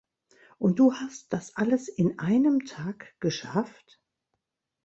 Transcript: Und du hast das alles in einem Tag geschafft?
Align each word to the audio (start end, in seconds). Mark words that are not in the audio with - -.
Und 0.57 0.79
du 0.79 0.95
hast 0.95 1.31
das 1.31 1.55
alles 1.57 1.87
in 1.87 2.17
einem 2.17 2.65
Tag 2.65 3.13
geschafft? 3.19 4.01